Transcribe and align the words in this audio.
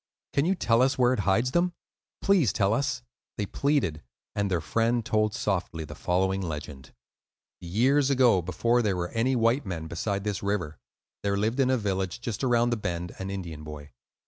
"Can 0.33 0.45
you 0.45 0.55
tell 0.55 0.81
us 0.81 0.97
where 0.97 1.13
it 1.13 1.19
hides 1.29 1.51
them? 1.51 1.73
Please 2.23 2.51
tell 2.51 2.73
us," 2.73 3.03
they 3.37 3.45
pleaded; 3.45 4.01
and 4.35 4.49
their 4.49 4.59
friend 4.59 5.05
told 5.05 5.35
softly 5.35 5.85
the 5.85 5.93
following 5.93 6.41
legend:— 6.41 6.91
Years 7.59 8.09
ago, 8.09 8.41
before 8.41 8.81
there 8.81 8.97
were 8.97 9.09
any 9.09 9.35
white 9.35 9.63
men 9.67 9.85
beside 9.85 10.23
this 10.23 10.41
river, 10.41 10.79
there 11.21 11.37
lived 11.37 11.59
in 11.59 11.69
a 11.69 11.77
village 11.77 12.19
just 12.19 12.43
around 12.43 12.71
the 12.71 12.77
bend 12.77 13.13
an 13.19 13.29
Indian 13.29 13.63
boy. 13.63 13.91